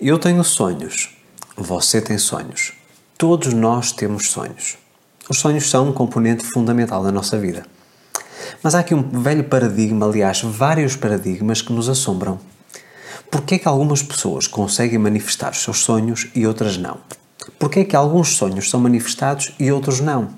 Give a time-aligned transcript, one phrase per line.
[0.00, 1.16] Eu tenho sonhos.
[1.56, 2.72] Você tem sonhos.
[3.18, 4.78] Todos nós temos sonhos.
[5.28, 7.66] Os sonhos são um componente fundamental da nossa vida.
[8.62, 12.38] Mas há aqui um velho paradigma, aliás, vários paradigmas que nos assombram.
[13.28, 16.98] Por que é que algumas pessoas conseguem manifestar os seus sonhos e outras não?
[17.58, 20.28] Por que é que alguns sonhos são manifestados e outros não?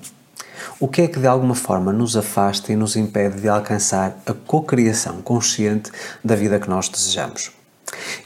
[0.79, 4.33] O que é que de alguma forma nos afasta e nos impede de alcançar a
[4.33, 5.91] cocriação consciente
[6.25, 7.60] da vida que nós desejamos?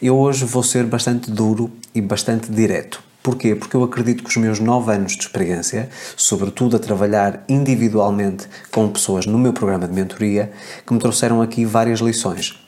[0.01, 3.01] Eu hoje vou ser bastante duro e bastante direto.
[3.25, 3.55] Porquê?
[3.55, 8.87] Porque eu acredito que os meus nove anos de experiência, sobretudo a trabalhar individualmente com
[8.87, 10.51] pessoas no meu programa de mentoria,
[10.85, 12.59] que me trouxeram aqui várias lições.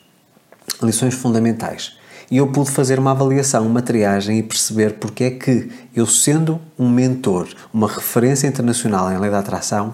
[0.82, 1.96] Lições fundamentais.
[2.32, 6.60] E eu pude fazer uma avaliação, uma triagem e perceber porque é que eu, sendo
[6.78, 9.94] um mentor, uma referência internacional em lei da atração,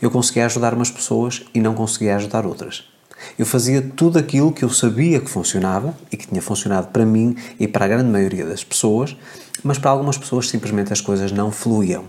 [0.00, 2.91] eu conseguia ajudar umas pessoas e não conseguia ajudar outras.
[3.38, 7.36] Eu fazia tudo aquilo que eu sabia que funcionava e que tinha funcionado para mim
[7.58, 9.16] e para a grande maioria das pessoas,
[9.62, 12.04] mas para algumas pessoas simplesmente as coisas não fluíam.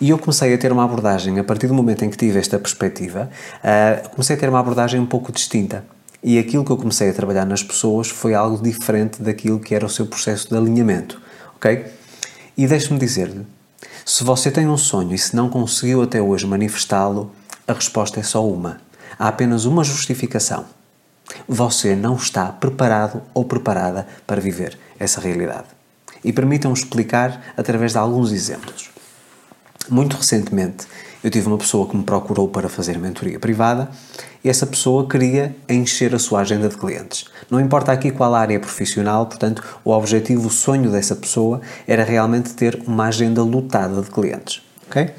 [0.00, 2.58] E eu comecei a ter uma abordagem, a partir do momento em que tive esta
[2.58, 5.84] perspectiva, uh, comecei a ter uma abordagem um pouco distinta.
[6.22, 9.86] E aquilo que eu comecei a trabalhar nas pessoas foi algo diferente daquilo que era
[9.86, 11.20] o seu processo de alinhamento,
[11.56, 11.86] ok?
[12.56, 13.46] E deixe-me dizer-lhe,
[14.04, 17.30] se você tem um sonho e se não conseguiu até hoje manifestá-lo,
[17.66, 18.80] a resposta é só uma
[19.20, 20.64] Há apenas uma justificação.
[21.46, 25.66] Você não está preparado ou preparada para viver essa realidade.
[26.24, 28.88] E permitam-me explicar através de alguns exemplos.
[29.90, 30.86] Muito recentemente,
[31.22, 33.90] eu tive uma pessoa que me procurou para fazer mentoria privada
[34.42, 37.26] e essa pessoa queria encher a sua agenda de clientes.
[37.50, 42.54] Não importa aqui qual área profissional, portanto, o objetivo, o sonho dessa pessoa era realmente
[42.54, 44.62] ter uma agenda lotada de clientes.
[44.88, 45.12] Ok?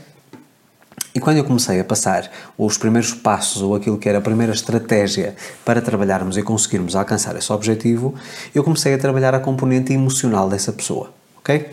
[1.13, 4.53] E quando eu comecei a passar os primeiros passos ou aquilo que era a primeira
[4.53, 8.15] estratégia para trabalharmos e conseguirmos alcançar esse objetivo,
[8.55, 11.69] eu comecei a trabalhar a componente emocional dessa pessoa, ok?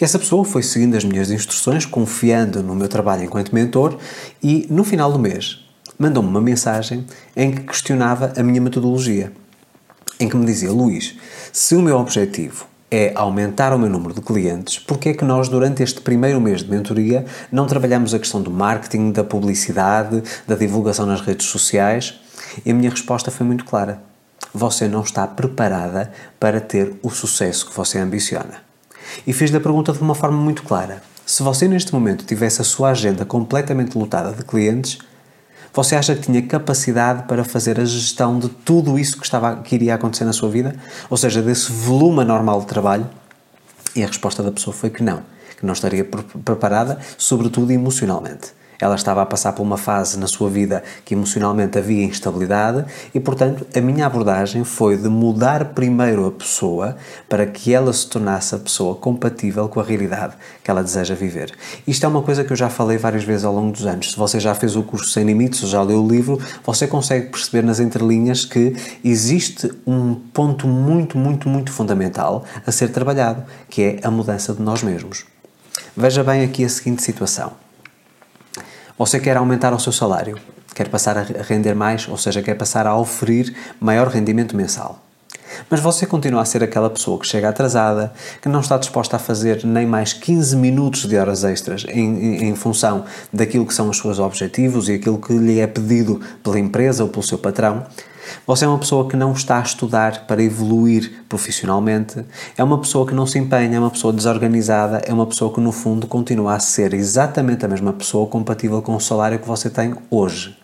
[0.00, 3.96] E essa pessoa foi seguindo as minhas instruções, confiando no meu trabalho enquanto mentor
[4.42, 5.64] e no final do mês
[5.96, 9.32] mandou-me uma mensagem em que questionava a minha metodologia,
[10.18, 11.14] em que me dizia: Luís,
[11.52, 15.48] se o meu objetivo é aumentar o meu número de clientes, porque é que nós,
[15.48, 20.54] durante este primeiro mês de mentoria, não trabalhamos a questão do marketing, da publicidade, da
[20.54, 22.20] divulgação nas redes sociais?
[22.64, 24.00] E a minha resposta foi muito clara.
[24.52, 28.62] Você não está preparada para ter o sucesso que você ambiciona.
[29.26, 31.02] E fiz-lhe a pergunta de uma forma muito clara.
[31.26, 34.98] Se você neste momento tivesse a sua agenda completamente lotada de clientes,
[35.74, 39.74] você acha que tinha capacidade para fazer a gestão de tudo isso que, estava, que
[39.74, 40.74] iria acontecer na sua vida?
[41.10, 43.10] Ou seja, desse volume anormal de trabalho?
[43.96, 45.22] E a resposta da pessoa foi que não,
[45.58, 46.04] que não estaria
[46.44, 48.52] preparada, sobretudo emocionalmente.
[48.84, 52.84] Ela estava a passar por uma fase na sua vida que emocionalmente havia instabilidade
[53.14, 56.94] e, portanto, a minha abordagem foi de mudar primeiro a pessoa
[57.26, 61.50] para que ela se tornasse a pessoa compatível com a realidade que ela deseja viver.
[61.86, 64.10] Isto é uma coisa que eu já falei várias vezes ao longo dos anos.
[64.10, 67.30] Se você já fez o curso Sem Limites ou já leu o livro, você consegue
[67.30, 73.80] perceber nas entrelinhas que existe um ponto muito, muito, muito fundamental a ser trabalhado, que
[73.80, 75.24] é a mudança de nós mesmos.
[75.96, 77.63] Veja bem aqui a seguinte situação.
[78.96, 80.38] Você quer aumentar o seu salário,
[80.72, 85.02] quer passar a render mais, ou seja, quer passar a oferir maior rendimento mensal.
[85.68, 89.18] Mas você continua a ser aquela pessoa que chega atrasada, que não está disposta a
[89.18, 93.88] fazer nem mais 15 minutos de horas extras em, em, em, função daquilo que são
[93.88, 97.84] os seus objetivos e aquilo que lhe é pedido pela empresa ou pelo seu patrão.
[98.46, 102.24] Você é uma pessoa que não está a estudar para evoluir profissionalmente,
[102.56, 105.60] é uma pessoa que não se empenha, é uma pessoa desorganizada, é uma pessoa que
[105.60, 109.70] no fundo continua a ser exatamente a mesma pessoa compatível com o salário que você
[109.70, 110.56] tem hoje.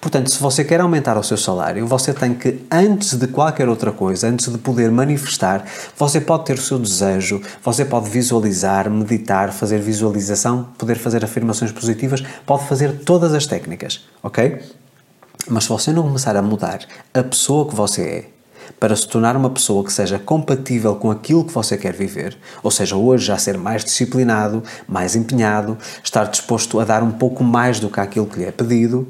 [0.00, 3.92] Portanto, se você quer aumentar o seu salário, você tem que, antes de qualquer outra
[3.92, 5.64] coisa, antes de poder manifestar,
[5.96, 11.72] você pode ter o seu desejo, você pode visualizar, meditar, fazer visualização, poder fazer afirmações
[11.72, 14.60] positivas, pode fazer todas as técnicas, ok?
[15.48, 16.80] Mas se você não começar a mudar
[17.12, 18.24] a pessoa que você é,
[18.80, 22.70] para se tornar uma pessoa que seja compatível com aquilo que você quer viver, ou
[22.70, 27.78] seja, hoje já ser mais disciplinado, mais empenhado, estar disposto a dar um pouco mais
[27.78, 29.06] do que aquilo que lhe é pedido,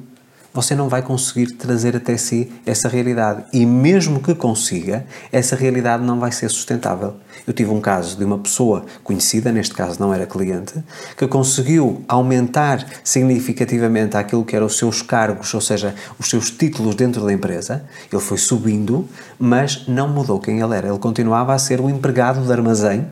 [0.55, 3.45] você não vai conseguir trazer até si essa realidade.
[3.53, 7.17] E mesmo que consiga, essa realidade não vai ser sustentável.
[7.45, 10.75] Eu tive um caso de uma pessoa conhecida, neste caso não era cliente,
[11.17, 16.95] que conseguiu aumentar significativamente aquilo que eram os seus cargos, ou seja, os seus títulos
[16.95, 17.85] dentro da empresa.
[18.11, 20.87] Ele foi subindo, mas não mudou quem ele era.
[20.87, 23.09] Ele continuava a ser o empregado de armazém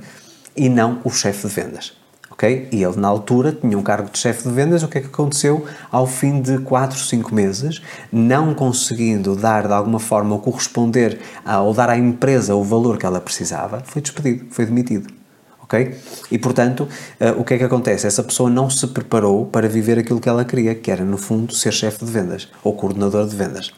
[0.56, 2.01] e não o chefe de vendas.
[2.42, 2.68] Ok?
[2.72, 4.82] E ele, na altura, tinha um cargo de chefe de vendas.
[4.82, 5.64] O que é que aconteceu?
[5.90, 7.80] Ao fim de 4, 5 meses,
[8.10, 12.98] não conseguindo dar de alguma forma ou corresponder a, ou dar à empresa o valor
[12.98, 15.12] que ela precisava, foi despedido, foi demitido.
[15.60, 15.96] ok?
[16.30, 16.88] E portanto,
[17.20, 18.06] uh, o que é que acontece?
[18.06, 21.54] Essa pessoa não se preparou para viver aquilo que ela queria, que era, no fundo,
[21.54, 23.72] ser chefe de vendas ou coordenador de vendas.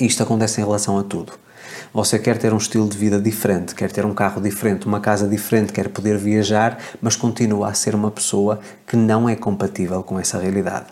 [0.00, 1.32] Isto acontece em relação a tudo.
[1.96, 5.26] Você quer ter um estilo de vida diferente, quer ter um carro diferente, uma casa
[5.26, 10.20] diferente, quer poder viajar, mas continua a ser uma pessoa que não é compatível com
[10.20, 10.88] essa realidade.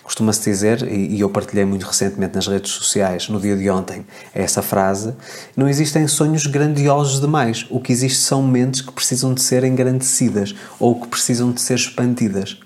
[0.00, 4.62] Costuma-se dizer, e eu partilhei muito recentemente nas redes sociais, no dia de ontem, essa
[4.62, 5.12] frase:
[5.56, 7.66] não existem sonhos grandiosos demais.
[7.68, 11.74] O que existe são mentes que precisam de ser engrandecidas ou que precisam de ser
[11.74, 12.60] expandidas.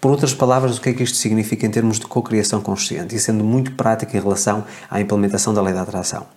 [0.00, 3.18] Por outras palavras, o que é que isto significa em termos de cocriação consciente e
[3.18, 6.35] sendo muito prático em relação à implementação da lei da atração?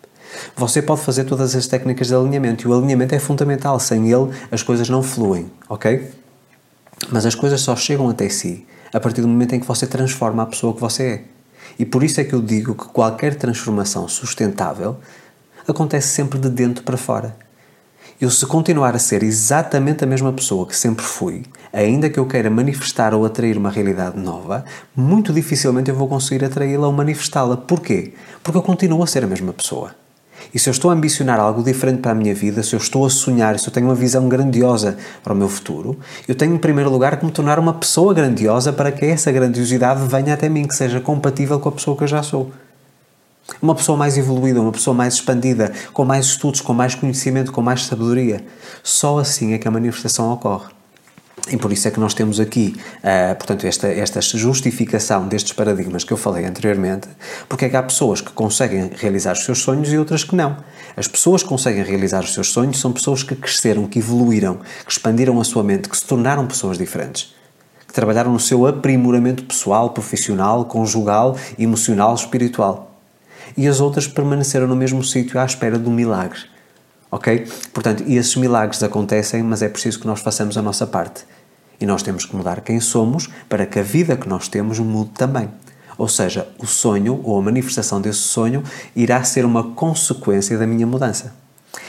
[0.55, 3.79] Você pode fazer todas as técnicas de alinhamento e o alinhamento é fundamental.
[3.79, 6.11] Sem ele, as coisas não fluem, ok?
[7.11, 10.43] Mas as coisas só chegam até si a partir do momento em que você transforma
[10.43, 11.23] a pessoa que você é.
[11.77, 14.97] E por isso é que eu digo que qualquer transformação sustentável
[15.67, 17.35] acontece sempre de dentro para fora.
[18.19, 22.25] Eu, se continuar a ser exatamente a mesma pessoa que sempre fui, ainda que eu
[22.25, 27.55] queira manifestar ou atrair uma realidade nova, muito dificilmente eu vou conseguir atraí-la ou manifestá-la.
[27.55, 28.13] Porquê?
[28.43, 29.95] Porque eu continuo a ser a mesma pessoa.
[30.53, 33.05] E se eu estou a ambicionar algo diferente para a minha vida, se eu estou
[33.05, 35.97] a sonhar, se eu tenho uma visão grandiosa para o meu futuro,
[36.27, 40.01] eu tenho em primeiro lugar que me tornar uma pessoa grandiosa para que essa grandiosidade
[40.07, 42.51] venha até mim, que seja compatível com a pessoa que eu já sou.
[43.61, 47.61] Uma pessoa mais evoluída, uma pessoa mais expandida, com mais estudos, com mais conhecimento, com
[47.61, 48.45] mais sabedoria.
[48.83, 50.78] Só assim é que a manifestação ocorre.
[51.51, 56.03] E por isso é que nós temos aqui, uh, portanto, esta, esta justificação destes paradigmas
[56.03, 57.07] que eu falei anteriormente,
[57.47, 60.57] porque é que há pessoas que conseguem realizar os seus sonhos e outras que não.
[60.95, 64.91] As pessoas que conseguem realizar os seus sonhos são pessoas que cresceram, que evoluíram, que
[64.91, 67.33] expandiram a sua mente, que se tornaram pessoas diferentes,
[67.87, 72.99] que trabalharam no seu aprimoramento pessoal, profissional, conjugal, emocional, espiritual.
[73.57, 76.39] E as outras permaneceram no mesmo sítio à espera do milagre.
[77.11, 77.47] Ok?
[77.73, 81.25] Portanto, e esses milagres acontecem, mas é preciso que nós façamos a nossa parte.
[81.81, 85.11] E nós temos que mudar quem somos para que a vida que nós temos mude
[85.11, 85.49] também.
[85.97, 88.63] Ou seja, o sonho ou a manifestação desse sonho
[88.95, 91.33] irá ser uma consequência da minha mudança.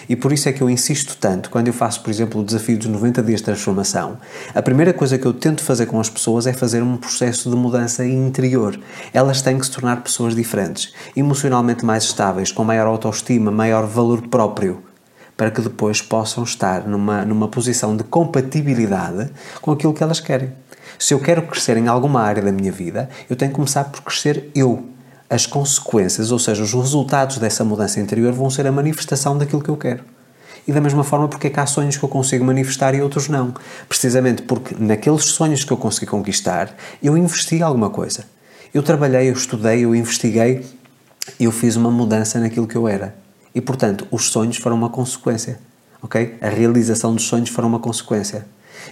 [0.09, 2.77] E por isso é que eu insisto tanto, quando eu faço, por exemplo, o desafio
[2.77, 4.19] dos 90 dias de transformação,
[4.55, 7.57] a primeira coisa que eu tento fazer com as pessoas é fazer um processo de
[7.57, 8.79] mudança interior.
[9.13, 14.27] Elas têm que se tornar pessoas diferentes, emocionalmente mais estáveis, com maior autoestima, maior valor
[14.29, 14.90] próprio
[15.41, 19.31] para que depois possam estar numa, numa posição de compatibilidade
[19.63, 20.53] com aquilo que elas querem.
[20.99, 24.03] Se eu quero crescer em alguma área da minha vida, eu tenho que começar por
[24.03, 24.85] crescer eu.
[25.31, 29.71] As consequências, ou seja, os resultados dessa mudança interior vão ser a manifestação daquilo que
[29.71, 30.05] eu quero.
[30.69, 33.31] E da mesma forma, porque é que há sonhos que eu consigo manifestar e outros
[33.31, 33.55] não?
[33.89, 38.25] Precisamente porque naqueles sonhos que eu consegui conquistar, eu investi alguma coisa.
[38.75, 40.67] Eu trabalhei, eu estudei, eu investiguei,
[41.41, 43.15] eu fiz uma mudança naquilo que eu era.
[43.55, 45.59] E, portanto, os sonhos foram uma consequência.
[46.03, 46.39] Ok?
[46.41, 48.47] A realização dos sonhos foram uma consequência.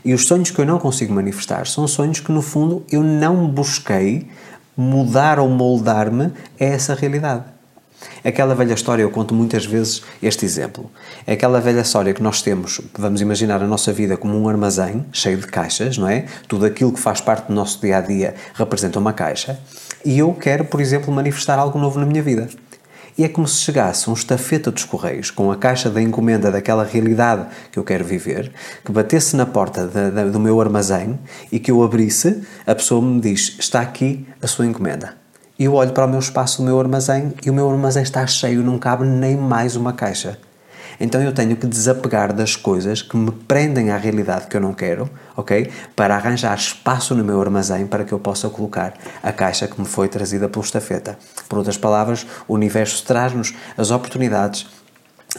[0.04, 3.48] E os sonhos que eu não consigo manifestar são sonhos que, no fundo, eu não
[3.48, 4.28] busquei
[4.76, 7.44] mudar ou moldar-me a essa realidade.
[8.24, 10.90] Aquela velha história, eu conto muitas vezes este exemplo.
[11.26, 15.04] É aquela velha história que nós temos, vamos imaginar a nossa vida como um armazém
[15.12, 16.26] cheio de caixas, não é?
[16.46, 19.58] Tudo aquilo que faz parte do nosso dia a dia representa uma caixa.
[20.04, 22.48] E eu quero, por exemplo, manifestar algo novo na minha vida.
[23.18, 26.84] E é como se chegasse um estafeta dos Correios com a caixa da encomenda daquela
[26.84, 28.52] realidade que eu quero viver,
[28.84, 29.88] que batesse na porta
[30.32, 31.18] do meu armazém
[31.50, 35.16] e que eu abrisse, a pessoa me diz: Está aqui a sua encomenda.
[35.58, 38.24] E eu olho para o meu espaço do meu armazém e o meu armazém está
[38.24, 40.38] cheio, não cabe nem mais uma caixa.
[41.00, 44.74] Então eu tenho que desapegar das coisas que me prendem à realidade que eu não
[44.74, 45.70] quero, ok?
[45.94, 49.86] Para arranjar espaço no meu armazém para que eu possa colocar a caixa que me
[49.86, 51.18] foi trazida pelo estafeta.
[51.48, 54.66] Por outras palavras, o universo traz-nos as oportunidades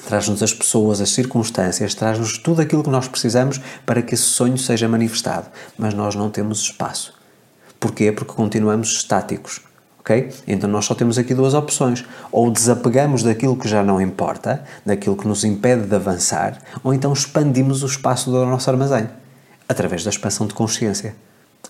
[0.05, 4.57] traz-nos as pessoas, as circunstâncias, traz-nos tudo aquilo que nós precisamos para que esse sonho
[4.57, 5.47] seja manifestado.
[5.77, 7.13] Mas nós não temos espaço.
[7.79, 8.11] Porquê?
[8.11, 9.61] Porque continuamos estáticos
[10.09, 10.29] ok?
[10.47, 12.03] Então nós só temos aqui duas opções.
[12.31, 17.13] Ou desapegamos daquilo que já não importa, daquilo que nos impede de avançar, ou então
[17.13, 19.07] expandimos o espaço do nosso armazém,
[19.67, 21.15] através da expansão de consciência.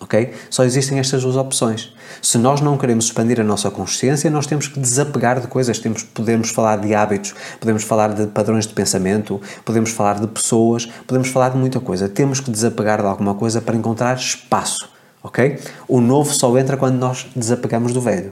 [0.01, 0.34] Ok?
[0.50, 1.93] Só existem estas duas opções.
[2.22, 5.77] Se nós não queremos expandir a nossa consciência, nós temos que desapegar de coisas.
[5.77, 10.86] Temos, podemos falar de hábitos, podemos falar de padrões de pensamento, podemos falar de pessoas,
[11.05, 12.08] podemos falar de muita coisa.
[12.08, 15.60] Temos que desapegar de alguma coisa para encontrar espaço ok?
[15.88, 18.32] O novo só entra quando nós desapegamos do velho.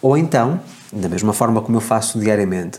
[0.00, 0.60] Ou então,
[0.92, 2.78] da mesma forma como eu faço diariamente,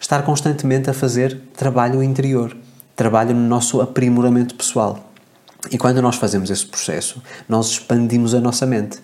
[0.00, 2.56] estar constantemente a fazer trabalho interior,
[2.96, 5.10] trabalho no nosso aprimoramento pessoal.
[5.70, 8.98] E quando nós fazemos esse processo, nós expandimos a nossa mente.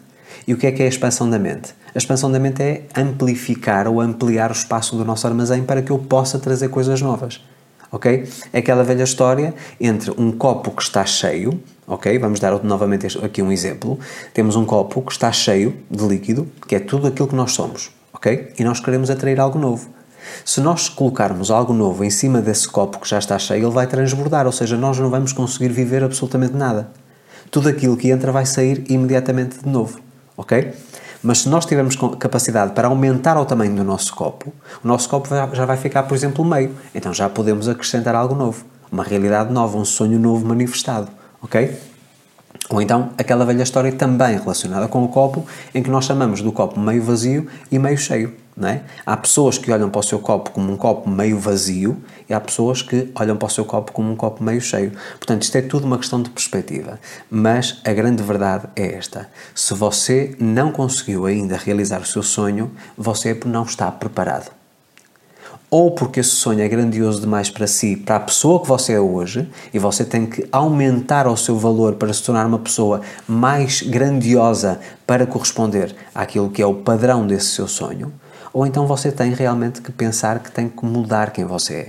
[0.46, 1.74] E o que é que é a expansão da mente?
[1.94, 5.90] A expansão da mente é amplificar ou ampliar o espaço do nosso armazém para que
[5.90, 7.40] eu possa trazer coisas novas.
[7.90, 8.28] Ok?
[8.52, 12.18] É aquela velha história entre um copo que está cheio, ok?
[12.18, 13.98] Vamos dar novamente aqui um exemplo.
[14.34, 17.90] Temos um copo que está cheio de líquido, que é tudo aquilo que nós somos,
[18.12, 18.52] ok?
[18.58, 19.88] E nós queremos atrair algo novo.
[20.44, 23.86] Se nós colocarmos algo novo em cima desse copo que já está cheio, ele vai
[23.86, 26.90] transbordar, ou seja, nós não vamos conseguir viver absolutamente nada.
[27.50, 30.00] Tudo aquilo que entra vai sair imediatamente de novo,
[30.36, 30.72] ok?
[31.22, 34.52] Mas se nós tivermos capacidade para aumentar o tamanho do nosso copo,
[34.84, 36.74] o nosso copo já vai ficar, por exemplo, meio.
[36.94, 41.08] Então já podemos acrescentar algo novo, uma realidade nova, um sonho novo manifestado,
[41.42, 41.76] ok?
[42.70, 46.52] Ou então aquela velha história também relacionada com o copo, em que nós chamamos do
[46.52, 48.34] copo meio vazio e meio cheio.
[48.60, 48.82] É?
[49.06, 52.40] Há pessoas que olham para o seu copo como um copo meio vazio e há
[52.40, 54.92] pessoas que olham para o seu copo como um copo meio cheio.
[55.16, 56.98] Portanto, isto é tudo uma questão de perspectiva.
[57.30, 62.72] Mas a grande verdade é esta: se você não conseguiu ainda realizar o seu sonho,
[62.96, 64.58] você não está preparado
[65.70, 69.00] ou porque esse sonho é grandioso demais para si, para a pessoa que você é
[69.00, 73.82] hoje, e você tem que aumentar o seu valor para se tornar uma pessoa mais
[73.82, 78.12] grandiosa para corresponder àquilo que é o padrão desse seu sonho,
[78.58, 81.88] ou então você tem realmente que pensar que tem que mudar quem você é.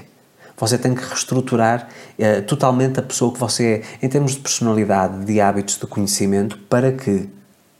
[0.55, 5.25] Você tem que reestruturar eh, totalmente a pessoa que você é, em termos de personalidade,
[5.25, 7.27] de hábitos, de conhecimento, para que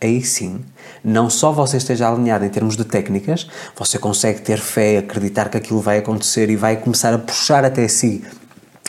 [0.02, 0.66] aí sim,
[1.04, 5.58] não só você esteja alinhado em termos de técnicas, você consegue ter fé, acreditar que
[5.58, 8.24] aquilo vai acontecer e vai começar a puxar até si,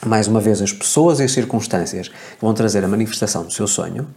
[0.06, 3.66] mais uma vez, as pessoas e as circunstâncias que vão trazer a manifestação do seu
[3.66, 4.08] sonho,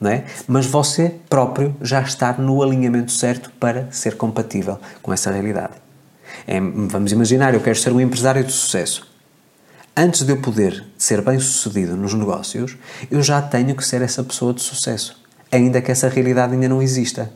[0.00, 0.24] não é?
[0.46, 5.74] mas você próprio já está no alinhamento certo para ser compatível com essa realidade.
[6.46, 9.06] É, vamos imaginar, eu quero ser um empresário de sucesso.
[9.96, 12.76] Antes de eu poder ser bem sucedido nos negócios,
[13.10, 15.24] eu já tenho que ser essa pessoa de sucesso
[15.54, 17.30] ainda que essa realidade ainda não exista.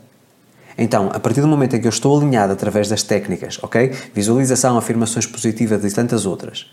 [0.76, 3.92] Então, a partir do momento em que eu estou alinhado através das técnicas, ok?
[4.14, 6.66] Visualização, afirmações positivas e tantas outras,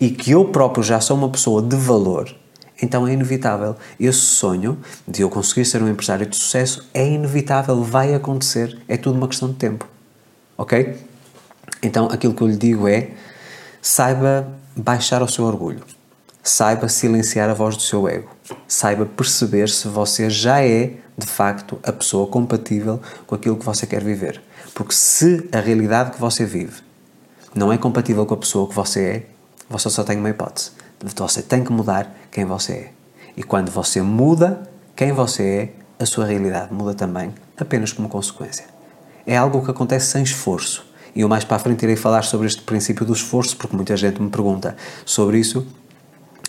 [0.00, 2.34] e que eu próprio já sou uma pessoa de valor,
[2.80, 3.76] então é inevitável.
[3.98, 8.96] Esse sonho de eu conseguir ser um empresário de sucesso é inevitável, vai acontecer, é
[8.96, 9.86] tudo uma questão de tempo,
[10.56, 10.96] ok?
[11.82, 13.10] Então, aquilo que eu lhe digo é:
[13.80, 15.82] saiba baixar o seu orgulho.
[16.42, 18.30] Saiba silenciar a voz do seu ego.
[18.68, 23.84] Saiba perceber se você já é, de facto, a pessoa compatível com aquilo que você
[23.86, 24.40] quer viver.
[24.72, 26.82] Porque se a realidade que você vive
[27.54, 29.26] não é compatível com a pessoa que você é,
[29.68, 30.70] você só tem uma hipótese.
[31.16, 32.90] Você tem que mudar quem você é.
[33.34, 38.66] E quando você muda quem você é, a sua realidade muda também, apenas como consequência.
[39.26, 40.84] É algo que acontece sem esforço.
[41.14, 43.96] E eu mais para a frente irei falar sobre este princípio do esforço, porque muita
[43.96, 44.76] gente me pergunta
[45.06, 45.66] sobre isso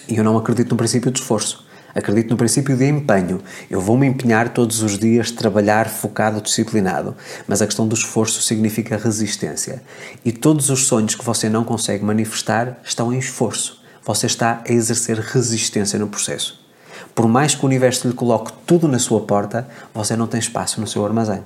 [0.10, 1.65] e eu não acredito no princípio de esforço.
[1.96, 3.39] Acredito no princípio de empenho.
[3.72, 7.15] Eu vou me empenhar todos os dias, trabalhar focado, disciplinado.
[7.48, 9.82] Mas a questão do esforço significa resistência.
[10.25, 13.87] E todos os sonhos que você não consegue manifestar estão em esforço.
[14.08, 16.66] Você está a exercer resistência no processo.
[17.14, 20.80] Por mais que o universo lhe coloque tudo na sua porta, você não tem espaço
[20.80, 21.44] no seu armazém.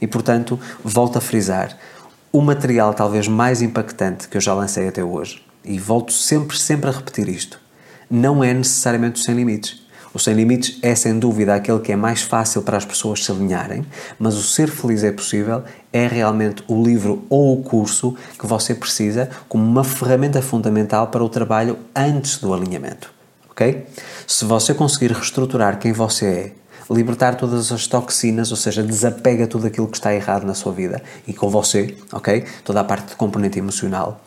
[0.00, 1.76] E portanto, volto a frisar:
[2.30, 6.88] o material talvez mais impactante que eu já lancei até hoje e volto sempre, sempre
[6.88, 7.58] a repetir isto,
[8.08, 9.84] não é necessariamente sem limites.
[10.12, 13.30] O sem limites é sem dúvida aquele que é mais fácil para as pessoas se
[13.30, 13.84] alinharem,
[14.18, 18.74] mas o ser feliz é possível é realmente o livro ou o curso que você
[18.74, 23.12] precisa como uma ferramenta fundamental para o trabalho antes do alinhamento.
[23.50, 23.86] Ok?
[24.26, 26.52] Se você conseguir reestruturar quem você é,
[26.90, 31.02] libertar todas as toxinas, ou seja, desapega tudo aquilo que está errado na sua vida
[31.26, 32.44] e com você, ok?
[32.64, 34.20] Toda a parte de componente emocional,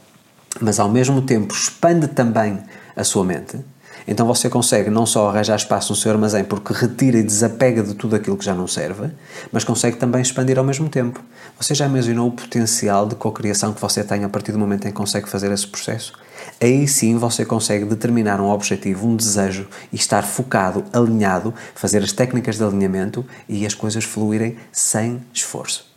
[0.59, 2.59] mas ao mesmo tempo expande também
[2.95, 3.59] a sua mente,
[4.07, 7.93] então você consegue não só arranjar espaço no seu armazém porque retira e desapega de
[7.93, 9.11] tudo aquilo que já não serve,
[9.51, 11.21] mas consegue também expandir ao mesmo tempo.
[11.59, 14.91] Você já imaginou o potencial de cocriação que você tem a partir do momento em
[14.91, 16.13] que consegue fazer esse processo?
[16.61, 22.11] Aí sim você consegue determinar um objetivo, um desejo e estar focado, alinhado, fazer as
[22.11, 25.87] técnicas de alinhamento e as coisas fluírem sem esforço.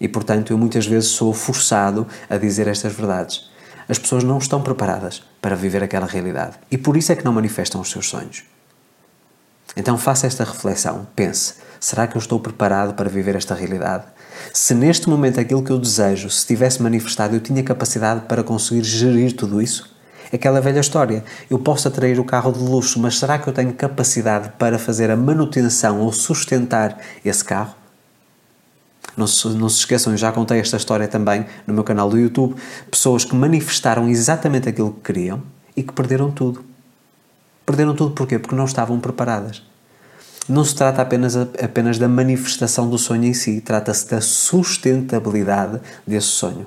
[0.00, 3.53] E portanto eu muitas vezes sou forçado a dizer estas verdades
[3.88, 7.32] as pessoas não estão preparadas para viver aquela realidade e por isso é que não
[7.32, 8.44] manifestam os seus sonhos.
[9.76, 14.04] Então faça esta reflexão, pense: será que eu estou preparado para viver esta realidade?
[14.52, 18.84] Se neste momento aquilo que eu desejo se tivesse manifestado, eu tinha capacidade para conseguir
[18.84, 19.92] gerir tudo isso?
[20.32, 21.24] Aquela velha história.
[21.48, 25.10] Eu posso atrair o carro de luxo, mas será que eu tenho capacidade para fazer
[25.10, 27.83] a manutenção ou sustentar esse carro?
[29.16, 32.18] Não se, não se esqueçam, eu já contei esta história também no meu canal do
[32.18, 32.56] YouTube.
[32.90, 35.42] Pessoas que manifestaram exatamente aquilo que queriam
[35.76, 36.64] e que perderam tudo.
[37.64, 38.38] Perderam tudo porquê?
[38.38, 39.62] Porque não estavam preparadas.
[40.48, 46.26] Não se trata apenas, apenas da manifestação do sonho em si, trata-se da sustentabilidade desse
[46.26, 46.66] sonho.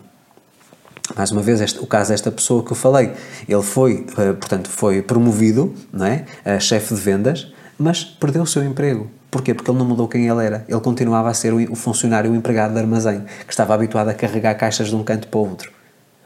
[1.15, 3.13] Mais uma vez, este, o caso desta pessoa que eu falei,
[3.47, 8.47] ele foi, uh, portanto, foi promovido, não é, a chefe de vendas, mas perdeu o
[8.47, 9.09] seu emprego.
[9.29, 9.53] Porquê?
[9.53, 10.65] Porque ele não mudou quem ele era.
[10.67, 14.55] Ele continuava a ser o, funcionário, o empregado de armazém, que estava habituado a carregar
[14.55, 15.77] caixas de um canto para o outro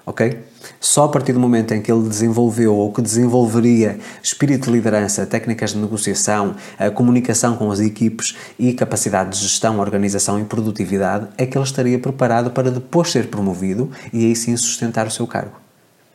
[0.05, 0.39] ok?
[0.79, 5.25] Só a partir do momento em que ele desenvolveu ou que desenvolveria espírito de liderança,
[5.25, 11.27] técnicas de negociação, a comunicação com as equipes e capacidade de gestão, organização e produtividade,
[11.38, 15.25] é que ele estaria preparado para depois ser promovido e aí sim sustentar o seu
[15.25, 15.61] cargo.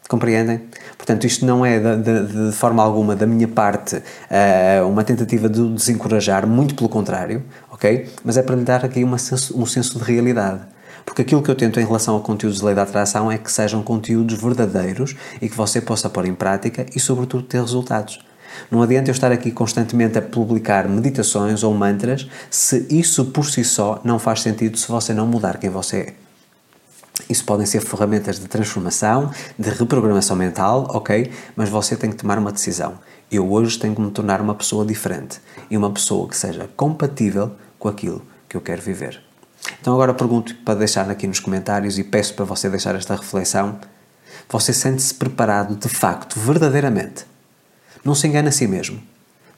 [0.08, 0.62] Compreendem?
[0.96, 5.48] Portanto, isto não é de, de, de forma alguma da minha parte uh, uma tentativa
[5.48, 8.08] de desencorajar, muito pelo contrário, ok?
[8.24, 10.60] Mas é para lhe dar aqui uma senso, um senso de realidade.
[11.04, 13.50] Porque aquilo que eu tento em relação a conteúdos de lei da atração é que
[13.50, 18.24] sejam conteúdos verdadeiros e que você possa pôr em prática e, sobretudo, ter resultados.
[18.70, 23.62] Não adianta eu estar aqui constantemente a publicar meditações ou mantras se isso por si
[23.62, 26.25] só não faz sentido se você não mudar quem você é.
[27.28, 31.32] Isso podem ser ferramentas de transformação, de reprogramação mental, ok?
[31.56, 32.98] Mas você tem que tomar uma decisão.
[33.30, 37.52] Eu hoje tenho que me tornar uma pessoa diferente e uma pessoa que seja compatível
[37.78, 39.20] com aquilo que eu quero viver.
[39.80, 43.78] Então agora pergunto para deixar aqui nos comentários e peço para você deixar esta reflexão.
[44.48, 47.26] Você sente-se preparado de facto, verdadeiramente?
[48.04, 49.02] Não se engane a si mesmo.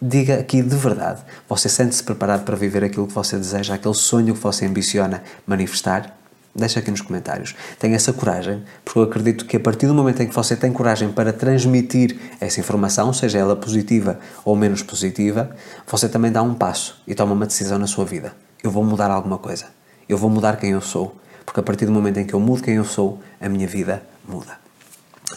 [0.00, 1.22] Diga aqui de verdade.
[1.48, 6.17] Você sente-se preparado para viver aquilo que você deseja, aquele sonho que você ambiciona manifestar?
[6.58, 7.54] Deixa aqui nos comentários.
[7.78, 10.72] Tenha essa coragem, porque eu acredito que a partir do momento em que você tem
[10.72, 15.54] coragem para transmitir essa informação, seja ela positiva ou menos positiva,
[15.86, 18.32] você também dá um passo e toma uma decisão na sua vida.
[18.60, 19.66] Eu vou mudar alguma coisa.
[20.08, 21.14] Eu vou mudar quem eu sou,
[21.46, 24.02] porque a partir do momento em que eu mudo quem eu sou, a minha vida
[24.26, 24.67] muda.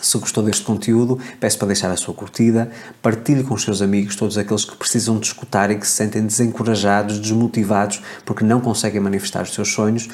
[0.01, 4.15] Se gostou deste conteúdo, peço para deixar a sua curtida, partilhe com os seus amigos,
[4.15, 9.00] todos aqueles que precisam de escutar e que se sentem desencorajados, desmotivados porque não conseguem
[9.00, 10.10] manifestar os seus sonhos.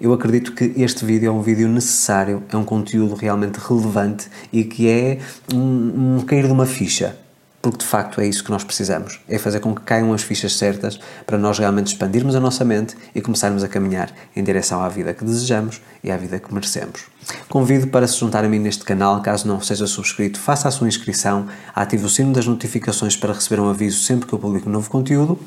[0.00, 4.64] Eu acredito que este vídeo é um vídeo necessário, é um conteúdo realmente relevante e
[4.64, 5.18] que é
[5.52, 7.21] um, um cair de uma ficha
[7.62, 10.56] porque de facto é isso que nós precisamos, é fazer com que caiam as fichas
[10.56, 14.88] certas para nós realmente expandirmos a nossa mente e começarmos a caminhar em direção à
[14.88, 17.04] vida que desejamos e à vida que merecemos.
[17.48, 20.88] Convido para se juntar a mim neste canal, caso não seja subscrito, faça a sua
[20.88, 24.90] inscrição, ative o sino das notificações para receber um aviso sempre que eu publico novo
[24.90, 25.38] conteúdo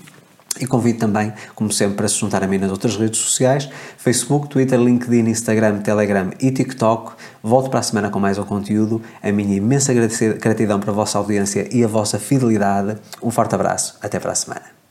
[0.60, 4.48] e convido também, como sempre, para se juntar a mim nas outras redes sociais: Facebook,
[4.50, 7.14] Twitter, LinkedIn, Instagram, Telegram e TikTok.
[7.44, 9.02] Volto para a semana com mais um conteúdo.
[9.22, 12.98] A minha imensa gratidão para a vossa audiência e a vossa fidelidade.
[13.22, 13.98] Um forte abraço.
[14.02, 14.85] Até para a semana.